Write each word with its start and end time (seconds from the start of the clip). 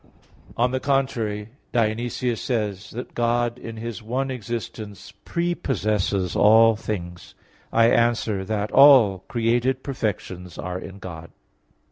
On 0.57 0.71
the 0.71 0.79
contrary, 0.79 1.49
Dionysius 1.73 2.41
says 2.41 2.89
(Div. 2.89 2.95
Nom. 2.95 2.95
v) 2.95 2.95
that 3.03 3.13
"God 3.13 3.59
in 3.59 3.77
His 3.77 4.01
one 4.01 4.31
existence 4.31 5.13
prepossesses 5.25 6.35
all 6.35 6.75
things." 6.75 7.35
I 7.71 7.85
answer 7.91 8.43
that, 8.45 8.71
All 8.71 9.19
created 9.27 9.83
perfections 9.83 10.57
are 10.57 10.79
in 10.79 10.97
God. 10.97 11.29